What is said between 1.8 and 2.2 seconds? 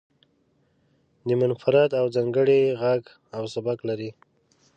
او